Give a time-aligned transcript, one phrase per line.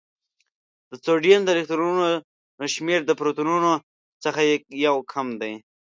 [0.89, 2.07] د سوډیم د الکترونونو
[2.75, 3.71] شمېر د پروتونونو
[4.23, 4.39] څخه
[4.85, 5.53] یو کم دی.